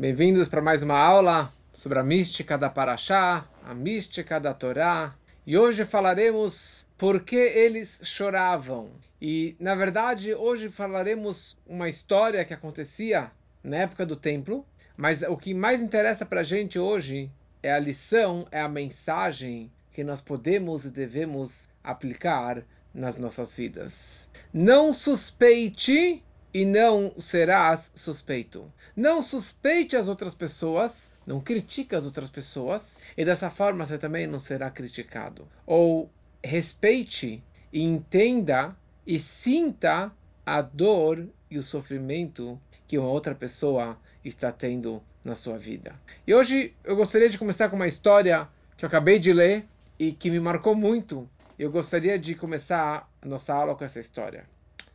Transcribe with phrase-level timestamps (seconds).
[0.00, 5.14] Bem-vindos para mais uma aula sobre a mística da Paraxá, a mística da Torá.
[5.46, 8.92] E hoje falaremos por que eles choravam.
[9.20, 13.30] E, na verdade, hoje falaremos uma história que acontecia
[13.62, 14.64] na época do templo,
[14.96, 17.30] mas o que mais interessa para a gente hoje
[17.62, 22.64] é a lição, é a mensagem que nós podemos e devemos aplicar
[22.94, 24.26] nas nossas vidas.
[24.50, 26.22] Não suspeite
[26.52, 28.70] e não serás suspeito.
[28.96, 34.26] Não suspeite as outras pessoas, não critique as outras pessoas, e dessa forma você também
[34.26, 35.46] não será criticado.
[35.66, 36.10] Ou
[36.42, 40.12] respeite e entenda e sinta
[40.44, 45.94] a dor e o sofrimento que uma outra pessoa está tendo na sua vida.
[46.26, 49.66] E hoje eu gostaria de começar com uma história que eu acabei de ler
[49.98, 51.28] e que me marcou muito.
[51.58, 54.44] Eu gostaria de começar a nossa aula com essa história.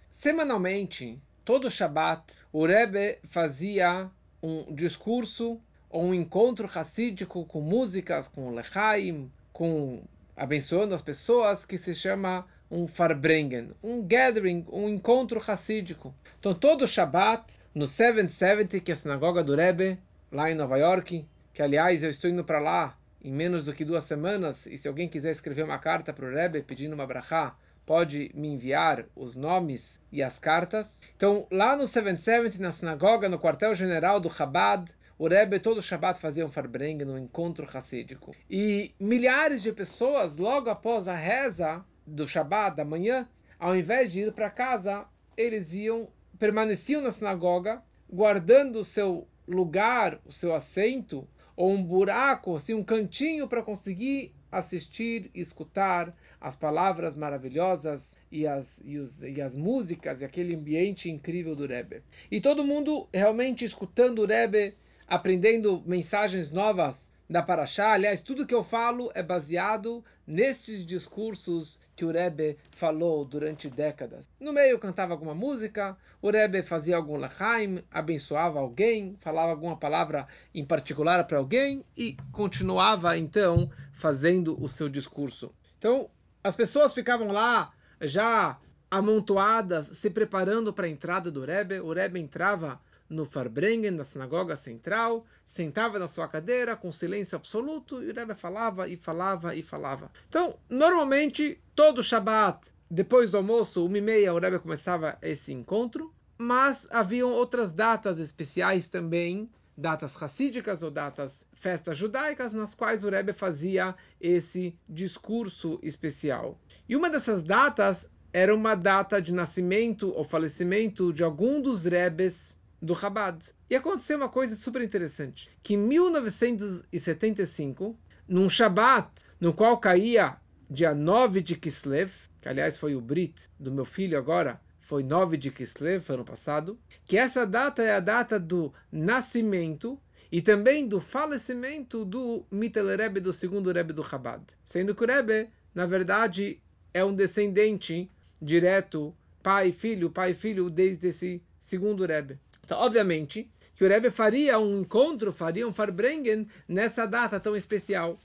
[0.09, 4.09] Semanalmente, todo Shabat, o Rebbe fazia
[4.41, 10.03] um discurso ou um encontro racídico com músicas, com lechaim, com
[10.35, 16.13] abençoando as pessoas, que se chama um Farbrengen, um gathering, um encontro racídico.
[16.39, 19.99] Então, todo Shabat, no 770, que é a sinagoga do Rebbe,
[20.31, 23.85] lá em Nova York, que aliás eu estou indo para lá em menos do que
[23.85, 27.55] duas semanas, e se alguém quiser escrever uma carta para o Rebbe pedindo uma brachá,
[27.85, 31.01] pode me enviar os nomes e as cartas.
[31.15, 36.45] Então, lá no 770, na sinagoga, no quartel-general do Chabad, o Rebbe todo Shabbat fazia
[36.45, 38.35] um farbreng no encontro racídico.
[38.49, 43.27] E milhares de pessoas, logo após a reza do Shabbat, da manhã,
[43.57, 45.05] ao invés de ir para casa,
[45.37, 52.55] eles iam, permaneciam na sinagoga, guardando o seu lugar, o seu assento, ou um buraco,
[52.55, 59.41] assim, um cantinho para conseguir assistir escutar as palavras maravilhosas e as, e, os, e
[59.41, 62.01] as músicas e aquele ambiente incrível do Rebbe.
[62.29, 64.75] E todo mundo realmente escutando o Rebbe,
[65.07, 67.93] aprendendo mensagens novas da Paraxá.
[67.93, 74.29] Aliás, tudo que eu falo é baseado nesses discursos que o Rebbe falou durante décadas.
[74.39, 80.27] No meio cantava alguma música, o Rebbe fazia algum lachaim, abençoava alguém, falava alguma palavra
[80.53, 85.53] em particular para alguém e continuava então fazendo o seu discurso.
[85.77, 86.09] Então,
[86.43, 87.71] as pessoas ficavam lá
[88.01, 88.59] já
[88.91, 91.79] amontoadas, se preparando para a entrada do Rebbe.
[91.79, 92.79] O Rebbe entrava
[93.09, 98.33] no Farbrengen, na sinagoga central, sentava na sua cadeira com silêncio absoluto e o Rebbe
[98.35, 100.11] falava e falava e falava.
[100.27, 106.13] Então, normalmente, todo Shabat, depois do almoço, uma e meia, o Rebbe começava esse encontro,
[106.37, 113.09] mas haviam outras datas especiais também, datas racídicas ou datas festas judaicas, nas quais o
[113.09, 116.57] Rebbe fazia esse discurso especial.
[116.87, 122.54] E uma dessas datas era uma data de nascimento ou falecimento de algum dos Rebes
[122.81, 123.41] do Chabad.
[123.69, 127.97] E aconteceu uma coisa super interessante, que em 1975,
[128.27, 129.09] num Shabat,
[129.39, 130.37] no qual caía
[130.69, 135.37] dia 9 de Kislev, que aliás foi o Brit do meu filho agora, foi 9
[135.37, 139.99] de Kislev, ano passado, que essa data é a data do nascimento
[140.31, 144.43] e também do falecimento do Mitel Rebbe, do segundo Rebbe do Chabad.
[144.63, 146.61] Sendo que o Rebbe, na verdade,
[146.93, 148.09] é um descendente
[148.41, 152.39] direto, pai filho, pai filho, desde esse segundo Rebbe.
[152.65, 158.19] Então, obviamente, que o Rebbe faria um encontro, faria um Farbrengen nessa data tão especial.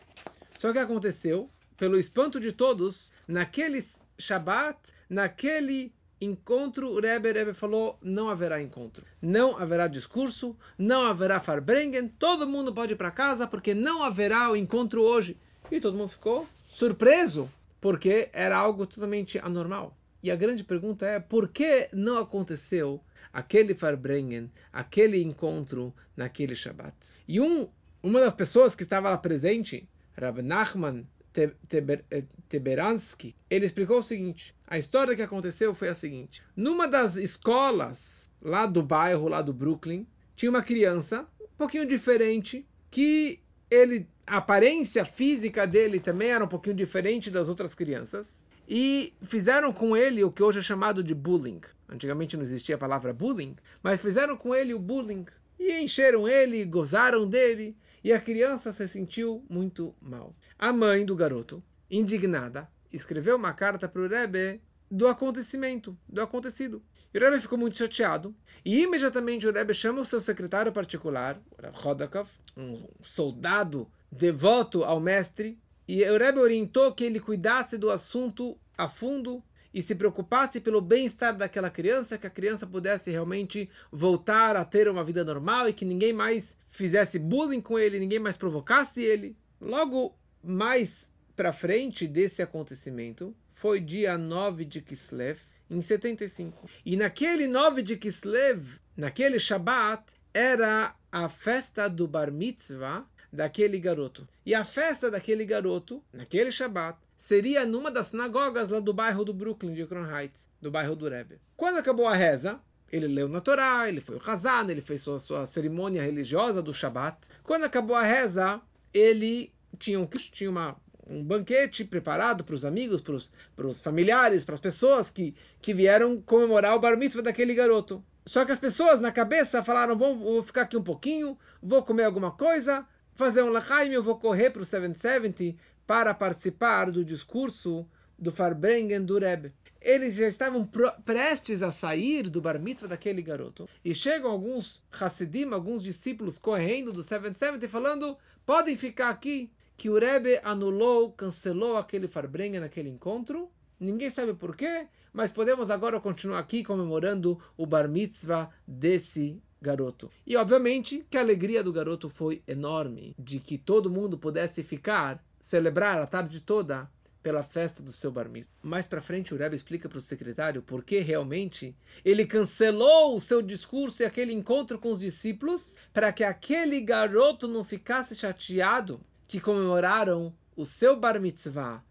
[0.59, 3.85] Só que aconteceu, pelo espanto de todos, naquele
[4.19, 4.79] Shabat,
[5.11, 9.05] naquele encontro, o Rebbe, Rebbe falou, não haverá encontro.
[9.21, 14.51] Não haverá discurso, não haverá Farbrengen, todo mundo pode ir para casa, porque não haverá
[14.51, 15.37] o encontro hoje.
[15.71, 19.95] E todo mundo ficou surpreso, porque era algo totalmente anormal.
[20.23, 23.03] E a grande pergunta é, por que não aconteceu
[23.33, 26.95] aquele Farbrengen, aquele encontro naquele Shabat.
[27.27, 27.69] E um,
[28.03, 34.55] uma das pessoas que estava lá presente, Rab Nachman eh, Teberansky, ele explicou o seguinte:
[34.67, 39.53] a história que aconteceu foi a seguinte: numa das escolas lá do bairro, lá do
[39.53, 43.41] Brooklyn, tinha uma criança um pouquinho diferente que
[43.71, 49.73] ele a aparência física dele também era um pouquinho diferente das outras crianças e fizeram
[49.73, 51.61] com ele o que hoje é chamado de bullying.
[51.89, 55.27] Antigamente não existia a palavra bullying, mas fizeram com ele o bullying.
[55.59, 60.37] E encheram ele, gozaram dele, e a criança se sentiu muito mal.
[60.57, 66.81] A mãe do garoto, indignada, escreveu uma carta para o Rebbe do acontecimento, do acontecido.
[67.13, 68.33] E o Rebbe ficou muito chateado,
[68.65, 71.43] e imediatamente o Rebbe chama o seu secretário particular,
[71.73, 75.59] Rodakov, um soldado devoto ao mestre,
[75.93, 79.43] e o Rebbe orientou que ele cuidasse do assunto a fundo
[79.75, 84.89] e se preocupasse pelo bem-estar daquela criança, que a criança pudesse realmente voltar a ter
[84.89, 89.37] uma vida normal e que ninguém mais fizesse bullying com ele, ninguém mais provocasse ele.
[89.61, 96.71] Logo mais para frente desse acontecimento, foi dia 9 de Kislev, em 75.
[96.87, 104.29] E naquele 9 de Kislev, naquele Shabat, era a festa do Bar Mitzvah daquele garoto.
[104.45, 109.33] E a festa daquele garoto, naquele Shabat, seria numa das sinagogas lá do bairro do
[109.33, 111.39] Brooklyn, de Crown Heights, do bairro do Rebbe.
[111.57, 112.61] Quando acabou a reza,
[112.91, 116.75] ele leu na Torá, ele foi o Hazan, ele fez sua, sua cerimônia religiosa do
[116.75, 117.19] Shabat.
[117.43, 118.61] Quando acabou a reza,
[118.93, 124.55] ele tinha, um, tinha uma, um banquete preparado para os amigos, para os familiares, para
[124.55, 128.03] as pessoas que, que vieram comemorar o bar mitzvah daquele garoto.
[128.27, 132.05] Só que as pessoas na cabeça falaram: Bom, vou ficar aqui um pouquinho, vou comer
[132.05, 132.87] alguma coisa,
[133.21, 135.55] fazer um lachaim, eu vou correr para o 770
[135.87, 137.87] para participar do discurso
[138.19, 139.53] do Farbrengen do Rebbe.
[139.79, 140.67] Eles já estavam
[141.05, 143.69] prestes a sair do bar mitzvah daquele garoto.
[143.85, 149.99] E chegam alguns Hassidim, alguns discípulos correndo do 770 falando: podem ficar aqui, que o
[149.99, 153.51] Rebbe anulou, cancelou aquele Farbrengen naquele encontro.
[153.81, 160.11] Ninguém sabe por quê, mas podemos agora continuar aqui comemorando o bar mitzvah desse garoto.
[160.27, 165.25] E obviamente que a alegria do garoto foi enorme, de que todo mundo pudesse ficar,
[165.41, 166.91] celebrar a tarde toda
[167.23, 168.53] pela festa do seu bar mitzvah.
[168.63, 171.75] Mais para frente o Rebbe explica para o secretário por que realmente
[172.05, 177.49] ele cancelou o seu discurso e aquele encontro com os discípulos para que aquele garoto
[177.49, 181.83] não ficasse chateado que comemoraram o seu bar mitzvah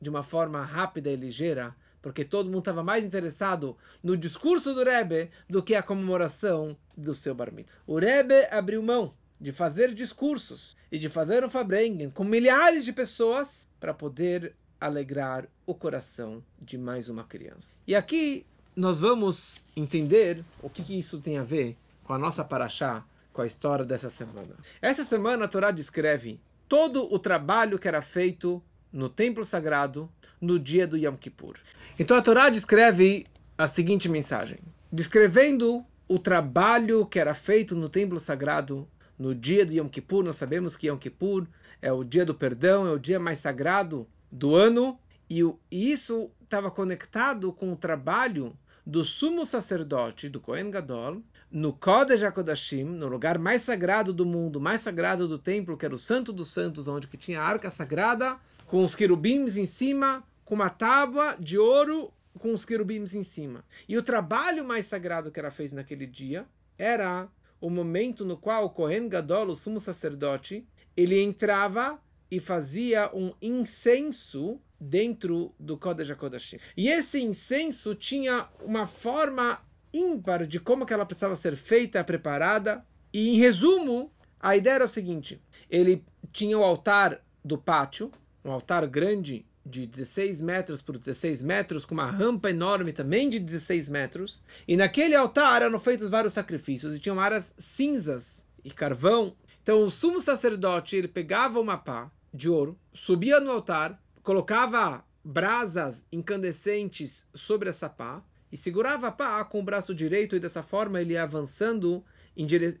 [0.00, 4.84] de uma forma rápida e ligeira, porque todo mundo estava mais interessado no discurso do
[4.84, 7.76] Rebbe do que a comemoração do seu bar mitzvah.
[7.86, 12.92] O Rebbe abriu mão de fazer discursos e de fazer um Fabrengen com milhares de
[12.92, 17.72] pessoas para poder alegrar o coração de mais uma criança.
[17.86, 22.44] E aqui nós vamos entender o que, que isso tem a ver com a nossa
[22.44, 24.54] paraxá, com a história dessa semana.
[24.80, 28.62] Essa semana a Torá descreve todo o trabalho que era feito
[28.92, 31.56] no templo sagrado no dia do Yom Kippur.
[31.98, 33.26] Então a Torá descreve
[33.56, 34.58] a seguinte mensagem:
[34.92, 38.88] descrevendo o trabalho que era feito no templo sagrado
[39.18, 40.24] no dia do Yom Kippur.
[40.24, 41.46] Nós sabemos que Yom Kippur
[41.82, 44.98] é o dia do perdão, é o dia mais sagrado do ano,
[45.28, 48.56] e isso estava conectado com o trabalho
[48.86, 54.58] do sumo sacerdote, do Kohen Gadol, no Kodesh HaKodashim, no lugar mais sagrado do mundo,
[54.60, 57.68] mais sagrado do templo, que era o Santo dos Santos, onde que tinha a arca
[57.68, 58.38] sagrada,
[58.68, 63.64] com os querubins em cima, com uma tábua de ouro com os querubins em cima.
[63.88, 67.28] E o trabalho mais sagrado que era feito naquele dia era
[67.60, 70.64] o momento no qual o Kohen Gadol, o sumo sacerdote,
[70.96, 72.00] ele entrava
[72.30, 76.58] e fazia um incenso dentro do Kodesh HaKodashim.
[76.76, 79.60] E esse incenso tinha uma forma
[79.92, 82.84] ímpar de como que ela precisava ser feita, preparada.
[83.12, 88.12] E em resumo, a ideia era o seguinte: ele tinha o altar do pátio,
[88.48, 93.38] um altar grande de 16 metros por 16 metros, com uma rampa enorme também de
[93.38, 94.42] 16 metros.
[94.66, 99.34] E naquele altar eram feitos vários sacrifícios e tinham áreas cinzas e carvão.
[99.62, 106.02] Então o sumo sacerdote ele pegava uma pá de ouro, subia no altar, colocava brasas
[106.10, 111.00] incandescentes sobre essa pá e segurava a pá com o braço direito e dessa forma
[111.00, 112.02] ele ia avançando,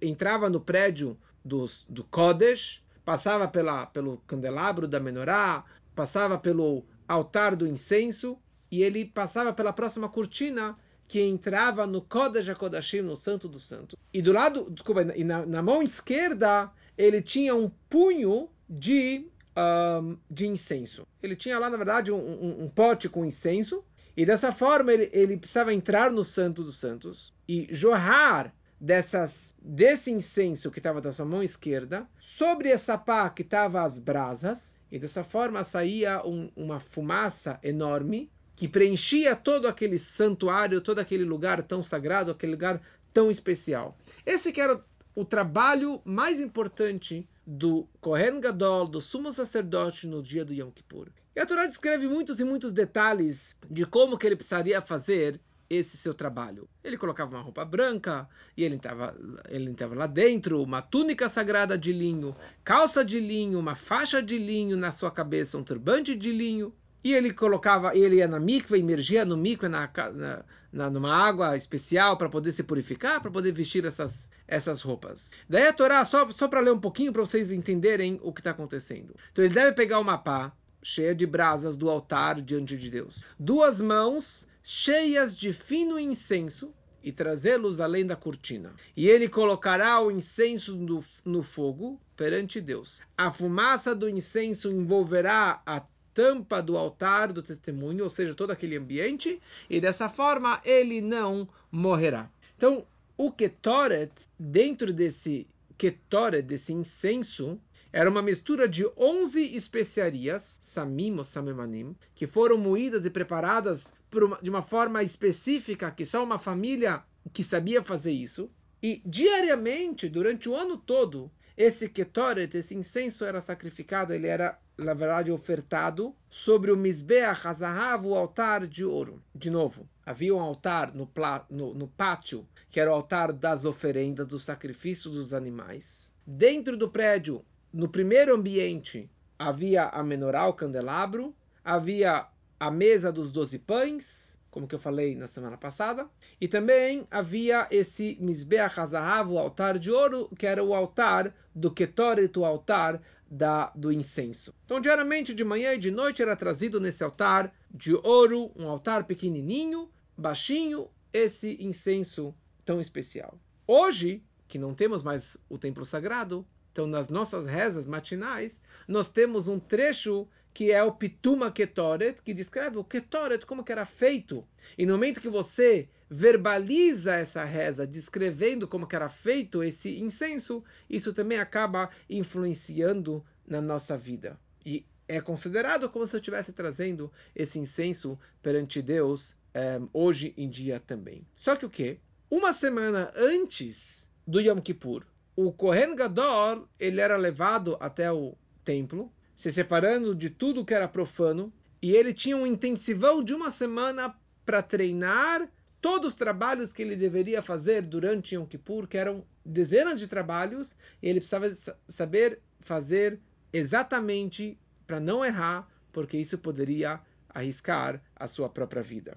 [0.00, 7.56] entrava no prédio do, do Kodesh, passava pela, pelo candelabro da menorá, passava pelo altar
[7.56, 8.38] do incenso
[8.70, 13.96] e ele passava pela próxima cortina que entrava no Kodesh HaKodashim, no Santo do Santo.
[14.12, 20.46] E do lado, desculpa, na, na mão esquerda ele tinha um punho de, um, de
[20.46, 21.06] incenso.
[21.22, 23.82] Ele tinha lá, na verdade, um, um, um pote com incenso
[24.14, 30.10] e dessa forma ele, ele precisava entrar no Santo dos Santos e jorrar dessas, desse
[30.10, 34.98] incenso que estava da sua mão esquerda sobre essa pá que estava as brasas e
[34.98, 41.62] dessa forma saía um, uma fumaça enorme que preenchia todo aquele santuário, todo aquele lugar
[41.62, 42.80] tão sagrado, aquele lugar
[43.12, 43.96] tão especial.
[44.26, 44.82] Esse que era
[45.14, 51.08] o, trabalho mais importante do Kohen Gadol, do sumo sacerdote no dia do Yom Kippur.
[51.36, 55.96] E a Torá descreve muitos e muitos detalhes de como que ele precisaria fazer esse
[55.96, 56.68] seu trabalho.
[56.82, 59.14] Ele colocava uma roupa branca e ele estava
[59.48, 62.34] ele estava lá dentro, uma túnica sagrada de linho,
[62.64, 66.72] calça de linho, uma faixa de linho na sua cabeça, um turbante de linho.
[67.04, 71.56] E ele colocava, ele ia na mikva, emergia no mikva, na, na, na, numa água
[71.56, 75.30] especial para poder se purificar, para poder vestir essas, essas roupas.
[75.48, 78.50] Daí a Torá, só, só para ler um pouquinho para vocês entenderem o que está
[78.50, 79.14] acontecendo.
[79.30, 83.22] Então ele deve pegar uma pá cheia de brasas do altar diante de Deus.
[83.38, 88.74] Duas mãos cheias de fino incenso e trazê-los além da cortina.
[88.96, 93.00] E ele colocará o incenso no, no fogo perante Deus.
[93.16, 98.76] A fumaça do incenso envolverá a tampa do altar do testemunho, ou seja, todo aquele
[98.76, 102.28] ambiente, e dessa forma ele não morrerá.
[102.56, 102.84] Então,
[103.16, 105.46] o Ketoret, dentro desse
[105.76, 107.60] Ketoret, desse incenso,
[107.92, 114.38] era uma mistura de 11 especiarias, samim ou samemanim, que foram moídas e preparadas uma,
[114.42, 117.02] de uma forma específica, que só uma família
[117.32, 118.50] que sabia fazer isso.
[118.82, 124.94] E diariamente, durante o ano todo, esse ketoret, esse incenso era sacrificado, ele era, na
[124.94, 129.20] verdade, ofertado sobre o Mizbeach Hazahav, o altar de ouro.
[129.34, 131.10] De novo, havia um altar no,
[131.50, 136.12] no, no pátio, que era o altar das oferendas, do sacrifício dos animais.
[136.24, 141.34] Dentro do prédio, no primeiro ambiente, havia a menorá, o candelabro,
[141.64, 142.26] havia
[142.58, 146.08] a mesa dos doze pães, como que eu falei na semana passada.
[146.40, 151.70] E também havia esse Mizbeach HaZahav, o altar de ouro, que era o altar do
[151.70, 154.54] Ketoret, o altar da, do incenso.
[154.64, 159.04] Então, diariamente, de manhã e de noite, era trazido nesse altar de ouro, um altar
[159.04, 162.34] pequenininho, baixinho, esse incenso
[162.64, 163.38] tão especial.
[163.66, 166.46] Hoje, que não temos mais o templo sagrado,
[166.78, 172.32] então nas nossas rezas matinais, nós temos um trecho que é o Pituma Ketoret, que
[172.32, 174.46] descreve o Ketoret, como que era feito.
[174.76, 180.62] E no momento que você verbaliza essa reza, descrevendo como que era feito esse incenso,
[180.88, 184.38] isso também acaba influenciando na nossa vida.
[184.64, 190.48] E é considerado como se eu estivesse trazendo esse incenso perante Deus eh, hoje em
[190.48, 191.26] dia também.
[191.34, 191.98] Só que o que?
[192.30, 195.04] Uma semana antes do Yom Kippur,
[195.40, 200.88] o Kohen Gadol ele era levado até o templo se separando de tudo que era
[200.88, 204.12] profano, e ele tinha um intensivão de uma semana
[204.44, 205.48] para treinar
[205.80, 210.74] todos os trabalhos que ele deveria fazer durante Yom Kippur, que eram dezenas de trabalhos,
[211.00, 211.56] e ele precisava
[211.88, 213.20] saber fazer
[213.52, 219.16] exatamente para não errar, porque isso poderia arriscar a sua própria vida.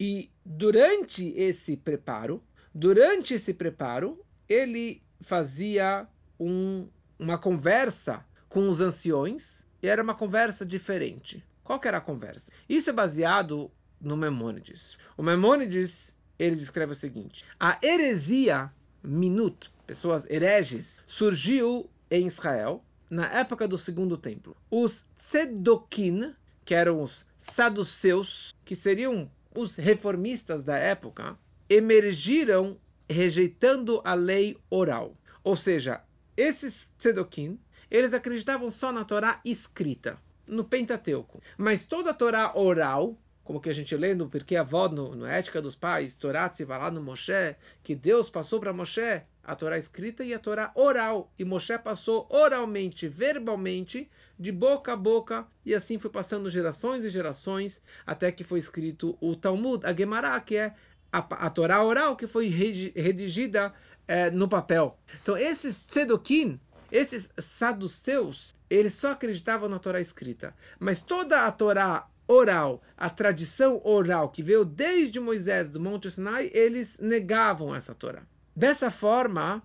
[0.00, 2.42] E durante esse preparo,
[2.74, 6.06] durante esse preparo, ele fazia
[6.38, 11.44] um, uma conversa com os anciões e era uma conversa diferente.
[11.62, 12.50] Qual era a conversa?
[12.68, 14.98] Isso é baseado no Memônides.
[15.16, 18.72] O Memônides ele descreve o seguinte: a heresia
[19.02, 24.56] minut, pessoas hereges, surgiu em Israel na época do Segundo Templo.
[24.70, 26.34] Os Tzedokim,
[26.64, 31.36] que eram os saduceus, que seriam os reformistas da época,
[31.68, 32.78] emergiram
[33.10, 35.16] rejeitando a lei oral.
[35.42, 36.02] Ou seja,
[36.36, 37.58] esses Tzedokim
[37.90, 41.42] eles acreditavam só na Torá escrita, no Pentateuco.
[41.58, 45.26] Mas toda a Torá oral, como que a gente lê no Porque Avó, no, no
[45.26, 49.56] Ética dos Pais, Torá se vai lá no Moshe, que Deus passou para Moshe a
[49.56, 51.32] Torá escrita e a Torá oral.
[51.36, 57.10] E Moshe passou oralmente, verbalmente, de boca a boca, e assim foi passando gerações e
[57.10, 60.74] gerações, até que foi escrito o Talmud, a Gemara, que é
[61.12, 63.72] a, a Torá oral que foi redigida
[64.06, 64.98] é, no papel.
[65.22, 66.58] Então, esses tzedokim,
[66.90, 70.54] esses saduceus, eles só acreditavam na Torá escrita.
[70.78, 76.50] Mas toda a Torá oral, a tradição oral que veio desde Moisés do Monte Sinai,
[76.54, 78.22] eles negavam essa Torá.
[78.54, 79.62] Dessa forma,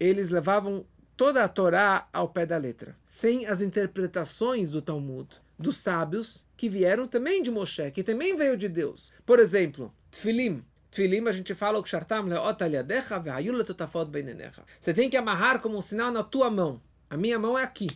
[0.00, 0.86] eles levavam
[1.16, 6.68] toda a Torá ao pé da letra, sem as interpretações do Talmud, dos sábios que
[6.68, 9.12] vieram também de Moshe, que também veio de Deus.
[9.24, 10.62] Por exemplo, Tfilim,
[10.96, 11.84] Tfilim a gente fala o
[14.80, 16.80] Você tem que amarrar como um sinal na tua mão.
[17.10, 17.86] A minha mão é aqui.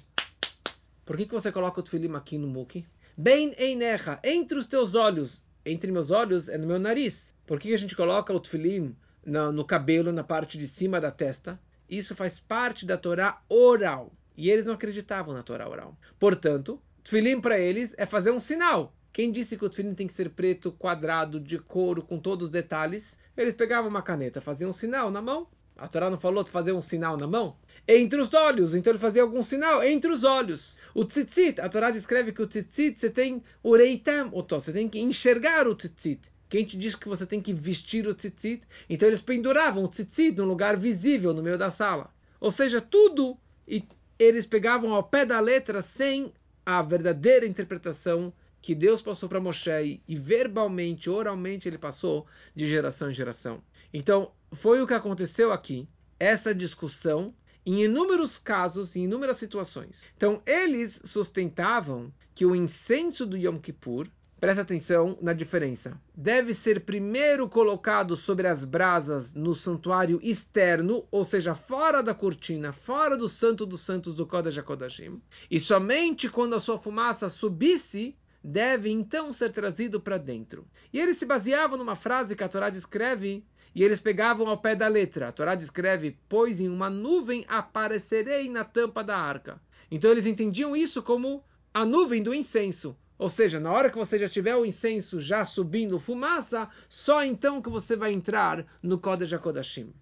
[1.06, 2.86] Por que, que você coloca o Tfilim aqui no muki?
[3.16, 5.42] Bem einecha, entre os teus olhos.
[5.64, 7.34] Entre meus olhos é no meu nariz.
[7.46, 11.00] Por que, que a gente coloca o Tfilim no, no cabelo, na parte de cima
[11.00, 11.58] da testa?
[11.88, 14.12] Isso faz parte da Torá oral.
[14.36, 15.96] E eles não acreditavam na Torá oral.
[16.18, 18.94] Portanto, Tfilim para eles é fazer um sinal.
[19.12, 22.50] Quem disse que o tefilim tem que ser preto, quadrado, de couro, com todos os
[22.50, 23.18] detalhes?
[23.36, 25.48] Eles pegavam uma caneta, faziam um sinal na mão.
[25.76, 27.56] A Torá não falou de fazer um sinal na mão?
[27.88, 30.78] Entre os olhos, então ele fazia algum sinal entre os olhos.
[30.94, 35.00] O tzitzit, a Torá descreve que o tzitzit você tem o reitam, você tem que
[35.00, 36.20] enxergar o tzitzit.
[36.48, 38.62] Quem te diz que você tem que vestir o tzitzit?
[38.88, 42.10] Então eles penduravam o tzitzit num lugar visível no meio da sala.
[42.38, 43.36] Ou seja, tudo
[43.66, 43.82] e
[44.18, 46.32] eles pegavam ao pé da letra sem
[46.64, 53.10] a verdadeira interpretação que Deus passou para Moshe e verbalmente, oralmente ele passou de geração
[53.10, 53.62] em geração.
[53.92, 55.88] Então, foi o que aconteceu aqui,
[56.18, 60.04] essa discussão em inúmeros casos, em inúmeras situações.
[60.16, 64.06] Então, eles sustentavam que o incenso do Yom Kippur,
[64.40, 66.00] Presta atenção na diferença.
[66.16, 72.72] Deve ser primeiro colocado sobre as brasas no santuário externo, ou seja, fora da cortina,
[72.72, 75.20] fora do santo dos santos do Kodesh HaKodashim.
[75.50, 80.66] E somente quando a sua fumaça subisse, deve então ser trazido para dentro.
[80.92, 83.44] E eles se baseavam numa frase que a Torá descreve,
[83.74, 85.28] e eles pegavam ao pé da letra.
[85.28, 89.60] A Torá descreve: Pois em uma nuvem aparecerei na tampa da arca.
[89.90, 92.96] Então eles entendiam isso como a nuvem do incenso.
[93.18, 97.60] Ou seja, na hora que você já tiver o incenso já subindo fumaça, só então
[97.60, 99.92] que você vai entrar no Kodesh HaKodashim.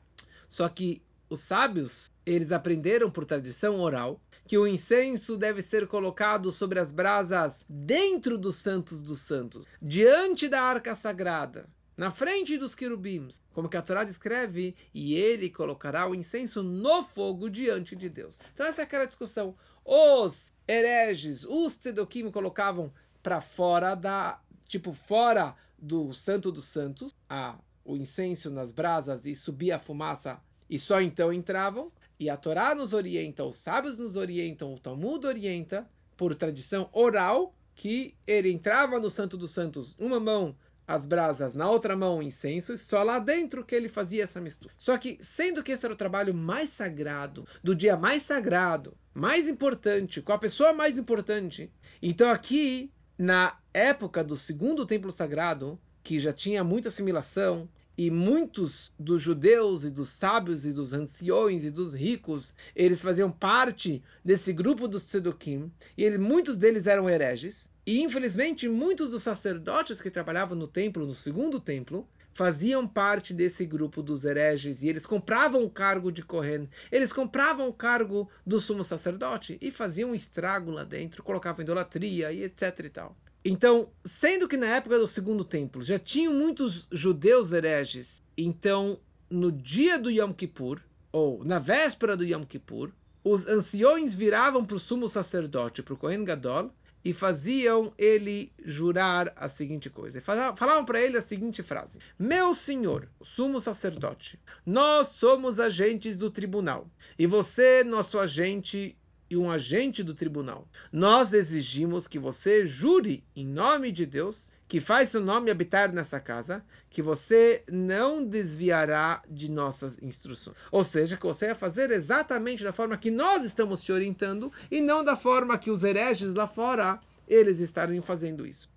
[0.48, 6.50] Só que os sábios, eles aprenderam por tradição oral que o incenso deve ser colocado
[6.50, 12.74] sobre as brasas dentro dos santos dos santos, diante da arca sagrada, na frente dos
[12.74, 18.08] querubins, como que a Torá descreve, e ele colocará o incenso no fogo diante de
[18.08, 18.38] Deus.
[18.54, 19.54] Então essa é aquela discussão.
[19.84, 22.90] Os hereges, os tzedokim colocavam
[23.22, 29.36] para fora da, tipo, fora do Santo dos Santos, a, o incenso nas brasas e
[29.36, 30.40] subia a fumaça
[30.70, 31.92] e só então entravam.
[32.18, 37.54] E a Torá nos orienta, os sábios nos orientam, o Talmud orienta, por tradição oral,
[37.74, 40.56] que ele entrava no Santo dos Santos, uma mão
[40.88, 44.40] as brasas, na outra mão o incenso, e só lá dentro que ele fazia essa
[44.40, 44.72] mistura.
[44.78, 49.46] Só que, sendo que esse era o trabalho mais sagrado, do dia mais sagrado, mais
[49.46, 51.70] importante, com a pessoa mais importante,
[52.00, 57.68] então aqui na época do segundo templo sagrado, que já tinha muita assimilação,
[57.98, 63.28] e muitos dos judeus e dos sábios e dos anciões e dos ricos, eles faziam
[63.28, 70.00] parte desse grupo dos Sedukim, e muitos deles eram hereges, e infelizmente muitos dos sacerdotes
[70.00, 75.04] que trabalhavam no templo, no segundo templo, faziam parte desse grupo dos hereges e eles
[75.04, 80.14] compravam o cargo de Kohen, eles compravam o cargo do sumo sacerdote e faziam um
[80.14, 83.16] estrago lá dentro, colocavam idolatria e etc e tal.
[83.44, 88.98] Então, sendo que na época do segundo templo já tinham muitos judeus hereges, então
[89.30, 90.80] no dia do Yom Kippur,
[91.12, 92.90] ou na véspera do Yom Kippur,
[93.22, 96.72] os anciões viravam para o sumo sacerdote, para o Kohen Gadol,
[97.04, 100.20] e faziam ele jurar a seguinte coisa.
[100.20, 106.86] Falavam para ele a seguinte frase: Meu senhor, sumo sacerdote, nós somos agentes do tribunal
[107.18, 108.97] e você, nosso agente
[109.30, 110.66] e um agente do tribunal.
[110.92, 116.20] Nós exigimos que você jure em nome de Deus que faz seu nome habitar nessa
[116.20, 120.56] casa, que você não desviará de nossas instruções.
[120.70, 124.82] Ou seja, que você vai fazer exatamente da forma que nós estamos te orientando e
[124.82, 128.68] não da forma que os hereges lá fora eles estarem fazendo isso.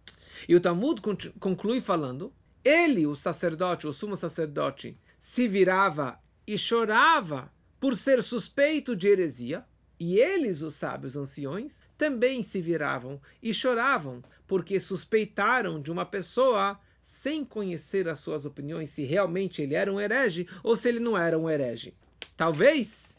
[0.47, 1.01] E o Talmud
[1.39, 2.33] conclui falando:
[2.63, 9.65] ele, o sacerdote, o sumo sacerdote, se virava e chorava por ser suspeito de heresia,
[10.03, 16.79] e eles, os sábios anciões, também se viravam e choravam, porque suspeitaram de uma pessoa
[17.03, 21.15] sem conhecer as suas opiniões se realmente ele era um herege ou se ele não
[21.15, 21.93] era um herege.
[22.35, 23.15] Talvez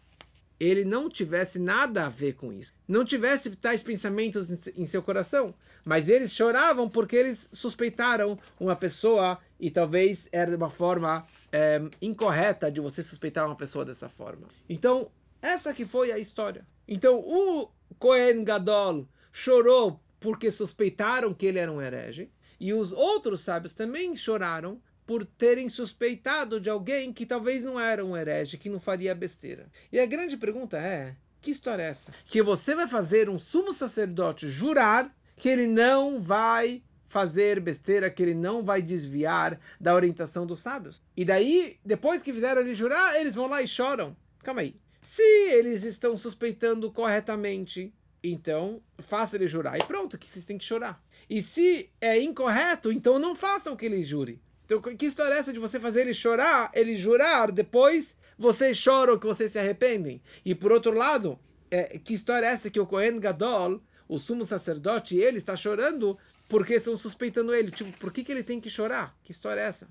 [0.59, 5.55] ele não tivesse nada a ver com isso, não tivesse tais pensamentos em seu coração,
[5.85, 11.81] mas eles choravam porque eles suspeitaram uma pessoa e talvez era de uma forma é,
[12.01, 14.49] incorreta de você suspeitar uma pessoa dessa forma.
[14.69, 15.09] Então,
[15.43, 16.65] essa que foi a história.
[16.87, 23.41] Então o Cohen Gadol chorou porque suspeitaram que ele era um herege, e os outros
[23.41, 28.71] sábios também choraram por terem suspeitado de alguém que talvez não era um herege, que
[28.71, 29.67] não faria besteira.
[29.91, 32.13] E a grande pergunta é: que história é essa?
[32.25, 38.23] Que você vai fazer um sumo sacerdote jurar que ele não vai fazer besteira, que
[38.23, 41.03] ele não vai desviar da orientação dos sábios.
[41.17, 44.17] E daí, depois que fizeram ele jurar, eles vão lá e choram.
[44.43, 44.77] Calma aí.
[45.03, 49.77] Se eles estão suspeitando corretamente, então faça ele jurar.
[49.77, 51.03] E pronto, que vocês têm que chorar.
[51.29, 54.41] E se é incorreto, então não façam que ele jure.
[54.65, 59.19] Então, que história é essa de você fazer ele chorar, ele jurar, depois vocês choram
[59.19, 60.23] que vocês se arrependem?
[60.45, 61.37] E por outro lado,
[61.69, 66.17] é, que história é essa que o Kohen Gadol, o sumo sacerdote, ele está chorando
[66.49, 67.73] porque estão suspeitando ele?
[67.73, 69.19] Tipo, por que, que ele tem que chorar?
[69.25, 69.89] Que história é essa?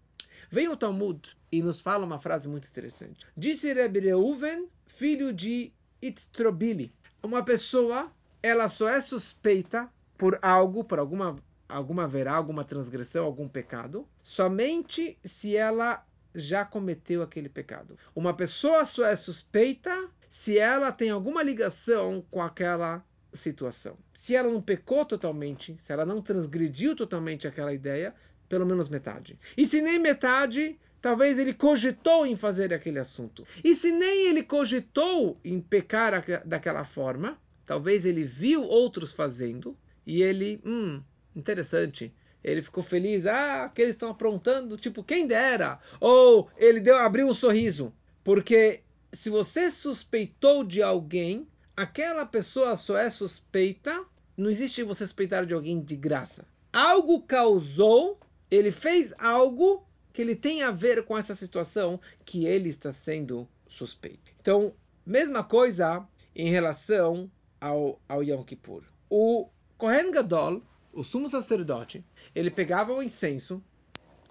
[0.51, 3.25] Vem o Talmud e nos fala uma frase muito interessante.
[3.37, 6.93] Disse Rebbe Reuven filho de Itztrobili.
[7.23, 8.11] Uma pessoa,
[8.43, 11.37] ela só é suspeita por algo, por alguma
[11.69, 17.97] alguma verá, alguma transgressão, algum pecado, somente se ela já cometeu aquele pecado.
[18.13, 23.01] Uma pessoa só é suspeita se ela tem alguma ligação com aquela
[23.33, 23.97] situação.
[24.13, 28.13] Se ela não pecou totalmente, se ela não transgrediu totalmente aquela ideia,
[28.51, 29.39] pelo menos metade.
[29.55, 33.47] E se nem metade, talvez ele cogitou em fazer aquele assunto.
[33.63, 39.73] E se nem ele cogitou em pecar daquela forma, talvez ele viu outros fazendo
[40.05, 41.01] e ele, hum,
[41.33, 45.79] interessante, Ele ficou feliz, ah, que eles estão aprontando, tipo, quem dera.
[45.99, 47.93] Ou ele deu, abriu um sorriso.
[48.23, 48.81] Porque
[49.13, 54.03] se você suspeitou de alguém, aquela pessoa só é suspeita,
[54.35, 56.47] não existe você suspeitar de alguém de graça.
[56.73, 58.17] Algo causou,
[58.51, 63.47] ele fez algo que ele tem a ver com essa situação que ele está sendo
[63.67, 64.31] suspeito.
[64.41, 64.73] Então,
[65.05, 68.83] mesma coisa em relação ao, ao Yom Kippur.
[69.09, 70.61] O Kohen Gadol,
[70.91, 72.03] o sumo sacerdote,
[72.35, 73.63] ele pegava o incenso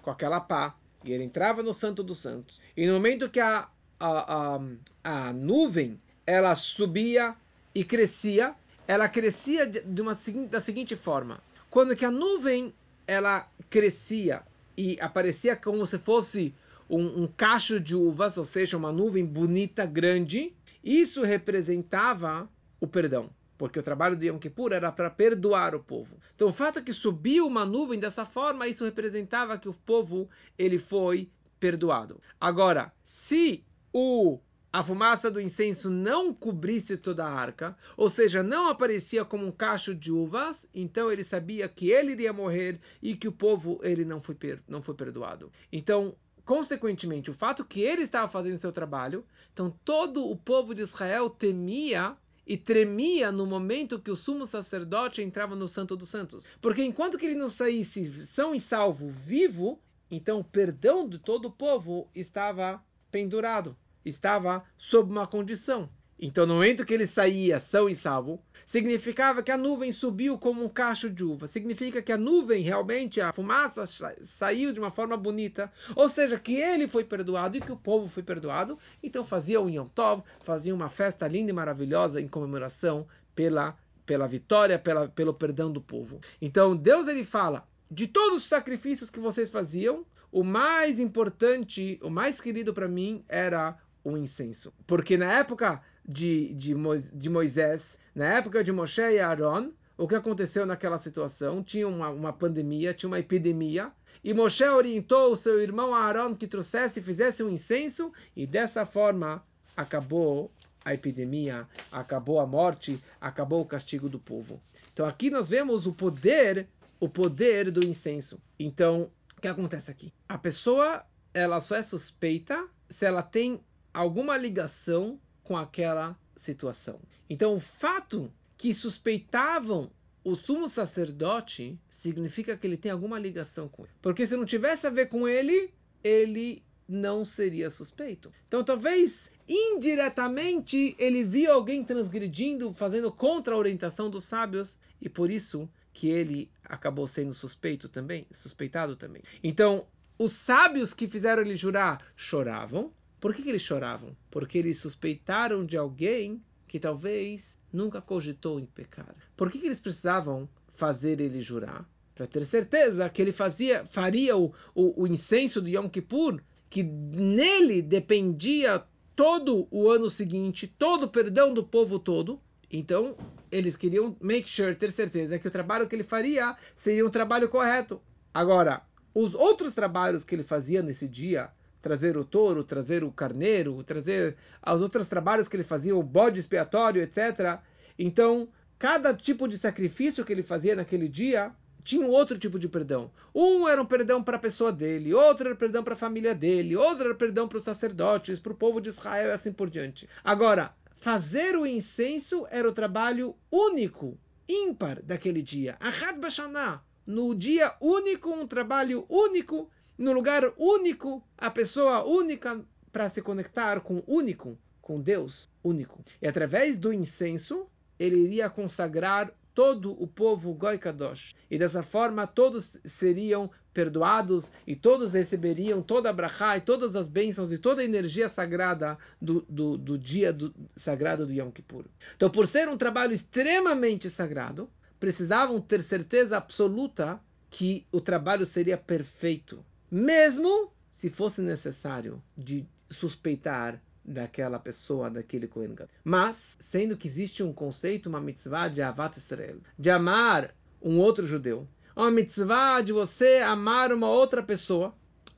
[0.01, 2.61] com aquela pá e ele entrava no Santo dos Santos.
[2.77, 3.67] E no momento que a,
[3.99, 4.59] a, a,
[5.03, 7.35] a nuvem ela subia
[7.73, 8.55] e crescia,
[8.87, 10.17] ela crescia de uma
[10.49, 12.73] da seguinte forma: quando que a nuvem
[13.07, 14.43] ela crescia
[14.77, 16.53] e aparecia como se fosse
[16.89, 23.29] um, um cacho de uvas, ou seja, uma nuvem bonita, grande, isso representava o perdão
[23.61, 26.17] porque o trabalho de Yom Kippur era para perdoar o povo.
[26.35, 30.27] Então, o fato é que subiu uma nuvem dessa forma, isso representava que o povo
[30.57, 32.19] ele foi perdoado.
[32.39, 34.39] Agora, se o
[34.73, 39.51] a fumaça do incenso não cobrisse toda a arca, ou seja, não aparecia como um
[39.51, 44.05] cacho de uvas, então ele sabia que ele iria morrer e que o povo ele
[44.05, 45.51] não foi, não foi perdoado.
[45.71, 50.83] Então, consequentemente, o fato que ele estava fazendo seu trabalho, então todo o povo de
[50.83, 52.15] Israel temia
[52.47, 56.45] e tremia no momento que o sumo sacerdote entrava no Santo dos Santos.
[56.61, 59.79] Porque enquanto que ele não saísse são e salvo vivo,
[60.09, 62.81] então o perdão de todo o povo estava
[63.11, 65.89] pendurado, estava sob uma condição.
[66.23, 70.63] Então, no momento que ele saía são e salvo, significava que a nuvem subiu como
[70.63, 71.47] um cacho de uva.
[71.47, 73.85] Significa que a nuvem, realmente, a fumaça
[74.23, 75.71] saiu de uma forma bonita.
[75.95, 78.77] Ou seja, que ele foi perdoado e que o povo foi perdoado.
[79.01, 84.27] Então, fazia um Yom Tov, fazia uma festa linda e maravilhosa em comemoração pela, pela
[84.27, 86.21] vitória, pela, pelo perdão do povo.
[86.39, 92.11] Então, Deus ele fala: de todos os sacrifícios que vocês faziam, o mais importante, o
[92.11, 94.73] mais querido para mim era o incenso.
[94.85, 96.73] Porque na época de, de,
[97.13, 101.63] de Moisés, na época de Moshe e Aaron, o que aconteceu naquela situação?
[101.63, 103.91] Tinha uma, uma pandemia, tinha uma epidemia,
[104.23, 108.85] e Moshe orientou o seu irmão Aaron que trouxesse e fizesse um incenso, e dessa
[108.85, 109.43] forma
[109.75, 110.51] acabou
[110.83, 114.61] a epidemia, acabou a morte, acabou o castigo do povo.
[114.93, 116.67] Então aqui nós vemos o poder,
[116.99, 118.41] o poder do incenso.
[118.59, 120.13] Então, o que acontece aqui?
[120.27, 126.99] A pessoa, ela só é suspeita se ela tem alguma ligação com aquela situação.
[127.29, 129.91] Então, o fato que suspeitavam
[130.23, 133.93] o sumo sacerdote significa que ele tem alguma ligação com ele.
[134.01, 135.73] Porque se não tivesse a ver com ele,
[136.03, 138.31] ele não seria suspeito.
[138.47, 145.31] Então, talvez indiretamente ele viu alguém transgredindo, fazendo contra a orientação dos sábios, e por
[145.31, 149.23] isso que ele acabou sendo suspeito também, suspeitado também.
[149.43, 154.17] Então, os sábios que fizeram ele jurar choravam, por que, que eles choravam?
[154.31, 159.15] Porque eles suspeitaram de alguém que talvez nunca cogitou em pecar.
[159.37, 161.87] Por que, que eles precisavam fazer ele jurar?
[162.15, 166.81] Para ter certeza que ele fazia, faria o, o, o incenso do Yom Kippur, que
[166.81, 168.83] nele dependia
[169.15, 172.41] todo o ano seguinte, todo o perdão do povo todo.
[172.71, 173.15] Então,
[173.51, 177.49] eles queriam make sure, ter certeza que o trabalho que ele faria seria um trabalho
[177.49, 178.01] correto.
[178.33, 178.81] Agora,
[179.13, 184.35] os outros trabalhos que ele fazia nesse dia, trazer o touro, trazer o carneiro, trazer
[184.65, 187.59] os outros trabalhos que ele fazia, o bode expiatório, etc.
[187.97, 191.51] Então, cada tipo de sacrifício que ele fazia naquele dia
[191.83, 193.11] tinha um outro tipo de perdão.
[193.33, 196.75] Um era um perdão para a pessoa dele, outro era perdão para a família dele,
[196.75, 200.07] outro era perdão para os sacerdotes, para o povo de Israel e assim por diante.
[200.23, 204.17] Agora, fazer o incenso era o trabalho único,
[204.47, 205.75] ímpar daquele dia.
[205.79, 209.69] Ahad Bashanah, no dia único, um trabalho único
[210.01, 216.03] no lugar único, a pessoa única para se conectar com o único, com Deus único.
[216.21, 217.67] E através do incenso,
[217.99, 221.35] ele iria consagrar todo o povo Goi Kadosh.
[221.49, 227.07] E dessa forma todos seriam perdoados e todos receberiam toda a brachá e todas as
[227.07, 231.85] bênçãos e toda a energia sagrada do, do, do dia do, sagrado do Yom Kippur.
[232.15, 238.77] Então, por ser um trabalho extremamente sagrado, precisavam ter certeza absoluta que o trabalho seria
[238.77, 245.93] perfeito mesmo se fosse necessário de suspeitar daquela pessoa, daquele Kohen Gadol.
[246.03, 251.27] Mas, sendo que existe um conceito, uma mitzvah de Avat Israel, de amar um outro
[251.27, 254.95] judeu, uma mitzvah de você amar uma outra pessoa,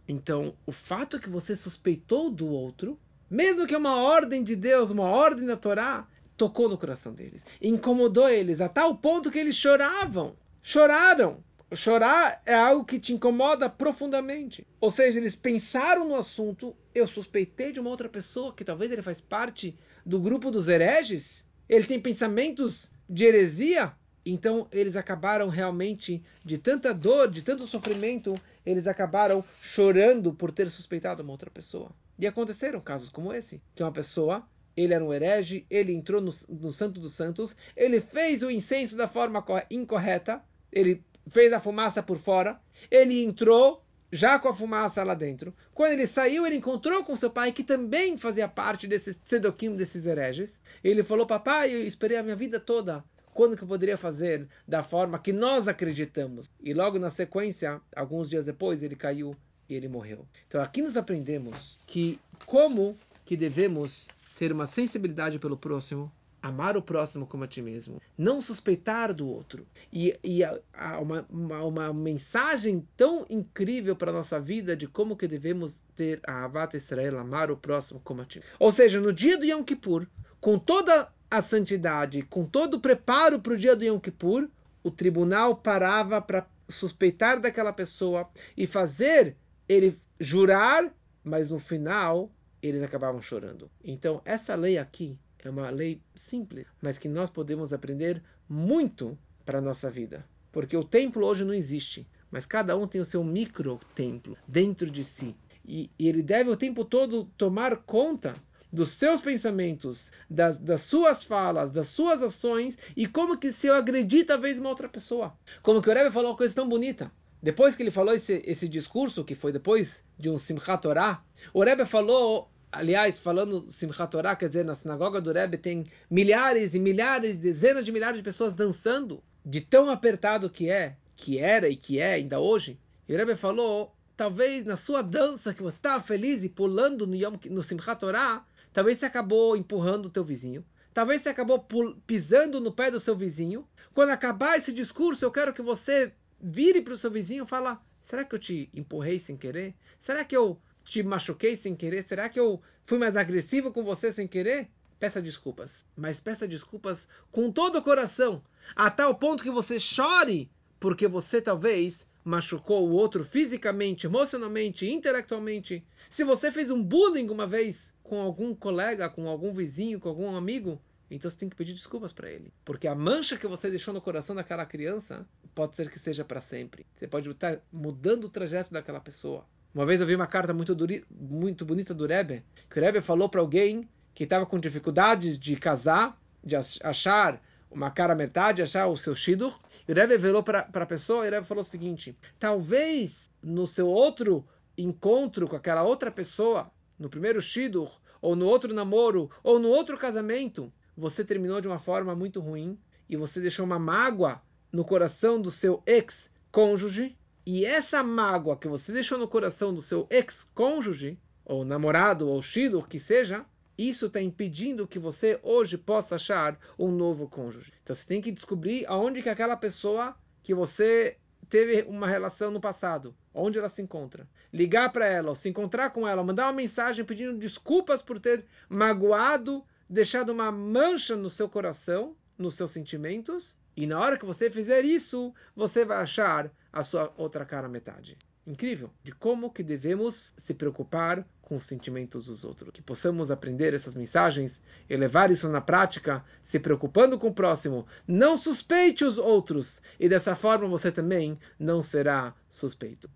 [0.08, 4.92] então o fato que você suspeitou do outro, mesmo que é uma ordem de Deus,
[4.92, 9.56] uma ordem da Torá, tocou no coração deles, incomodou eles a tal ponto que eles
[9.56, 11.44] choravam, choraram
[11.76, 14.66] chorar é algo que te incomoda profundamente.
[14.80, 19.02] Ou seja, eles pensaram no assunto, eu suspeitei de uma outra pessoa que talvez ele
[19.02, 23.94] faz parte do grupo dos hereges, ele tem pensamentos de heresia,
[24.26, 30.70] então eles acabaram realmente de tanta dor, de tanto sofrimento, eles acabaram chorando por ter
[30.70, 31.92] suspeitado uma outra pessoa.
[32.18, 36.34] E aconteceram casos como esse, que uma pessoa, ele era um herege, ele entrou no,
[36.50, 42.02] no Santo dos Santos, ele fez o incenso da forma incorreta, ele fez a fumaça
[42.04, 42.60] por fora,
[42.90, 45.54] ele entrou já com a fumaça lá dentro.
[45.74, 50.06] Quando ele saiu, ele encontrou com seu pai, que também fazia parte desses tzedokim, desses
[50.06, 50.62] hereges.
[50.84, 54.84] Ele falou, papai, eu esperei a minha vida toda quando que eu poderia fazer da
[54.84, 56.50] forma que nós acreditamos?
[56.62, 59.36] E logo na sequência, alguns dias depois, ele caiu
[59.68, 60.28] e ele morreu.
[60.48, 64.08] Então aqui nós aprendemos que como que devemos
[64.38, 66.12] ter uma sensibilidade pelo próximo,
[66.44, 69.66] amar o próximo como a ti mesmo, não suspeitar do outro.
[69.92, 70.60] E, e a,
[71.00, 76.20] uma, uma, uma, mensagem tão incrível para a nossa vida de como que devemos ter
[76.28, 78.42] a Avat Israel, amar o próximo como a ti.
[78.60, 80.06] Ou seja, no dia do Yom Kippur,
[80.42, 84.50] com toda a santidade, com todo o preparo para o dia do Yom Kippur,
[84.84, 92.30] o tribunal parava para suspeitar daquela pessoa e fazer ele jurar, mas no final
[92.62, 93.72] eles acabavam chorando.
[93.82, 99.60] Então, essa lei aqui é uma lei simples, mas que nós podemos aprender muito para
[99.60, 100.26] a nossa vida.
[100.52, 104.90] Porque o templo hoje não existe, mas cada um tem o seu micro templo dentro
[104.90, 105.36] de si.
[105.66, 108.36] E, e ele deve o tempo todo tomar conta
[108.72, 113.76] dos seus pensamentos, das, das, suas falas, das suas ações e como que se eu
[113.76, 115.38] agredir talvez uma outra pessoa.
[115.62, 117.12] Como que o Rebbe falou uma coisa tão bonita.
[117.42, 121.22] Depois que ele falou esse, esse discurso, que foi depois de um Simchat Torah,
[121.54, 126.74] o Rebbe falou, aliás, falando Simchat Torah, quer dizer, na sinagoga do Rebbe tem milhares
[126.74, 131.70] e milhares, dezenas de milhares de pessoas dançando, de tão apertado que é, que era
[131.70, 132.80] e que é ainda hoje.
[133.08, 137.16] E o Rebbe falou, talvez na sua dança, que você estava feliz e pulando no,
[137.16, 140.66] Yom, no Simchat Torah, Talvez você acabou empurrando o teu vizinho.
[140.94, 141.66] Talvez você acabou
[142.08, 143.68] pisando no pé do seu vizinho.
[143.94, 147.80] Quando acabar esse discurso, eu quero que você vire para o seu vizinho e fala:
[148.00, 149.76] será que eu te empurrei sem querer?
[150.00, 152.04] Será que eu te machuquei sem querer?
[152.04, 154.70] Será que eu fui mais agressivo com você sem querer?
[155.00, 158.42] Peça desculpas, mas peça desculpas com todo o coração,
[158.76, 165.86] a tal ponto que você chore, porque você talvez machucou o outro fisicamente, emocionalmente, intelectualmente.
[166.10, 170.36] Se você fez um bullying uma vez, com algum colega, com algum vizinho, com algum
[170.36, 172.54] amigo, então você tem que pedir desculpas para ele.
[172.64, 176.42] Porque a mancha que você deixou no coração daquela criança pode ser que seja para
[176.42, 176.86] sempre.
[176.96, 179.46] Você pode estar mudando o trajeto daquela pessoa.
[179.74, 183.02] Uma vez eu vi uma carta muito, duri, muito bonita do Rebbe, que o Rebbe
[183.02, 188.86] falou para alguém que estava com dificuldades de casar, de achar uma cara metade, achar
[188.86, 189.58] o seu shidur.
[189.88, 193.66] E o Rebbe virou para a pessoa e o Rebbe falou o seguinte: talvez no
[193.66, 194.46] seu outro
[194.78, 199.98] encontro com aquela outra pessoa, no primeiro shidur, ou no outro namoro, ou no outro
[199.98, 202.78] casamento, você terminou de uma forma muito ruim
[203.10, 204.40] e você deixou uma mágoa
[204.72, 210.08] no coração do seu ex-cônjuge, e essa mágoa que você deixou no coração do seu
[210.10, 213.46] ex-cônjuge, ou namorado, ou shidur, que seja,
[213.78, 217.74] isso está impedindo que você hoje possa achar um novo cônjuge.
[217.82, 221.18] Então você tem que descobrir aonde que aquela pessoa que você
[221.50, 224.28] teve uma relação no passado, onde ela se encontra.
[224.52, 228.46] Ligar para ela, ou se encontrar com ela, mandar uma mensagem pedindo desculpas por ter
[228.70, 233.58] magoado, deixado uma mancha no seu coração, nos seus sentimentos.
[233.76, 238.18] E na hora que você fizer isso, você vai achar a sua outra cara metade
[238.46, 242.72] incrível de como que devemos se preocupar com os sentimentos dos outros.
[242.72, 247.86] Que possamos aprender essas mensagens e levar isso na prática, se preocupando com o próximo.
[248.08, 253.10] Não suspeite os outros e dessa forma você também não será suspeito.